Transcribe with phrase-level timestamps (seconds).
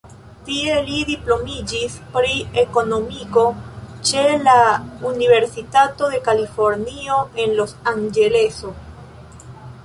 [0.45, 3.43] Tie li diplomiĝis pri Ekonomiko
[4.11, 4.55] ĉe la
[5.11, 8.75] Universitato de Kalifornio en Los-Anĝeleso.